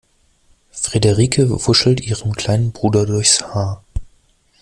Frederike 0.71 1.51
wuschelt 1.67 2.01
ihrem 2.01 2.31
kleinen 2.31 2.71
Bruder 2.71 3.05
durchs 3.05 3.43
Haar. 3.53 3.83